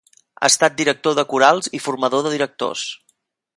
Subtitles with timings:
[0.39, 2.89] Ha estat director de corals i formador de directors.